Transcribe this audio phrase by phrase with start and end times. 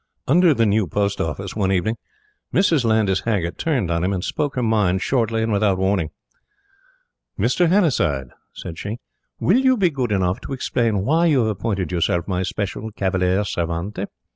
[0.27, 1.95] Under the new Post Office, one evening,
[2.51, 2.83] Mrs.
[2.83, 6.09] Landys Haggert turned on him, and spoke her mind shortly and without warning.
[7.37, 7.69] "Mr.
[7.69, 8.97] Hannasyde," said she,
[9.39, 13.43] "will you be good enough to explain why you have appointed yourself my special cavalier
[13.43, 14.07] servente?